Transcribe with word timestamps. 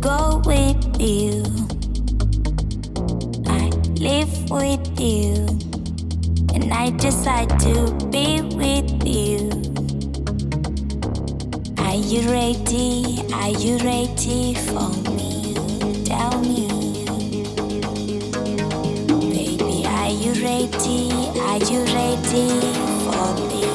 go 0.00 0.42
with 0.44 1.00
you? 1.00 1.42
I 3.46 3.68
live 4.00 4.50
with 4.50 5.00
you, 5.00 5.46
and 6.54 6.72
I 6.72 6.90
decide 6.96 7.50
to 7.60 7.92
be 8.10 8.42
with 8.42 9.06
you. 9.06 9.50
Are 11.78 11.94
you 11.96 12.30
ready? 12.30 13.22
Are 13.34 13.50
you 13.50 13.78
ready 13.78 14.54
for 14.54 14.88
me? 15.10 15.54
Tell 16.04 16.38
me. 16.40 16.68
Baby, 19.32 19.86
are 19.86 20.10
you 20.10 20.32
ready? 20.42 21.10
Are 21.40 21.58
you 21.70 21.84
ready 21.94 22.48
for 23.04 23.34
this? 23.48 23.71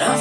Na 0.00 0.16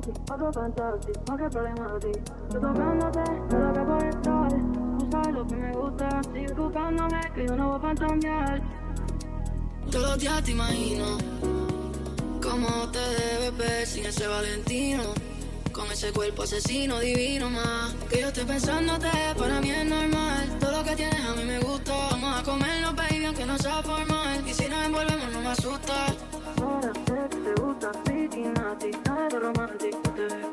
sexy, 0.00 0.12
otro 0.32 0.52
fantástico, 0.52 1.20
no 1.28 1.44
hay 1.44 1.50
problema 1.50 1.92
de 1.92 2.00
ti. 2.00 2.18
Estoy 2.18 2.60
tocándote, 2.60 3.20
pero 3.48 3.72
que 3.72 3.80
por 3.80 4.04
estar, 4.04 4.48
tú 4.98 5.08
sabes 5.10 5.34
lo 5.34 5.46
que 5.46 5.56
me 5.56 5.72
gusta. 5.72 6.20
Sigue 6.32 6.54
buscándome, 6.54 7.20
que 7.34 7.46
yo 7.46 7.56
no 7.56 7.68
voy 7.68 7.76
a 7.76 7.80
fantamear. 7.80 8.62
Todos 9.90 10.10
los 10.10 10.18
días 10.18 10.42
te 10.44 10.50
imagino 10.52 11.18
cómo 12.42 12.88
te 12.90 12.98
debes 12.98 13.56
ver 13.56 13.86
sin 13.86 14.06
ese 14.06 14.26
Valentino. 14.26 15.02
Con 15.72 15.90
ese 15.90 16.12
cuerpo 16.12 16.42
asesino 16.42 17.00
divino 17.00 17.48
más 17.48 17.94
Que 18.10 18.20
yo 18.20 18.28
estoy 18.28 18.44
pensándote, 18.44 19.08
para 19.38 19.58
mí 19.58 19.70
es 19.70 19.86
normal 19.86 20.58
Todo 20.60 20.70
lo 20.70 20.84
que 20.84 20.94
tienes 20.94 21.24
a 21.24 21.32
mí 21.32 21.44
me 21.44 21.60
gusta 21.60 21.94
Vamos 22.10 22.40
a 22.40 22.42
comernos, 22.42 22.94
baby, 22.94 23.24
aunque 23.24 23.46
no 23.46 23.56
sea 23.56 23.82
formal 23.82 24.46
Y 24.46 24.52
si 24.52 24.68
nos 24.68 24.84
envolvemos 24.84 25.32
no 25.32 25.40
me 25.40 25.48
asusta 25.48 26.14
romantic, 28.36 29.04
not 29.06 29.32
a 29.34 29.40
romantic, 29.40 29.94
but 30.02 30.51